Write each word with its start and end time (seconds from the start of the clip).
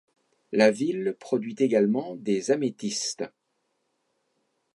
La 0.51 0.71
ville 0.71 1.15
produit 1.19 1.55
également 1.59 2.15
des 2.15 2.49
améthystes. 2.49 3.23